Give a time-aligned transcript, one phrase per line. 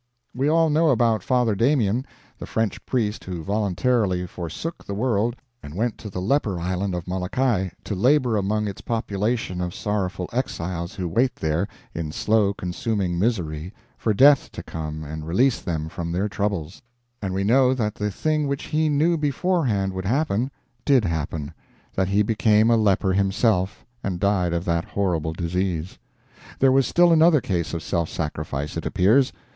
[0.33, 2.07] We all know about Father Damien,
[2.39, 7.07] the French priest who voluntarily forsook the world and went to the leper island of
[7.07, 13.19] Molokai to labor among its population of sorrowful exiles who wait there, in slow consuming
[13.19, 16.81] misery, for death to come and release them from their troubles;
[17.21, 20.49] and we know that the thing which he knew beforehand would happen,
[20.83, 21.53] did happen:
[21.93, 25.99] that he became a leper himself, and died of that horrible disease.
[26.57, 29.31] There was still another case of self sacrifice, it appears.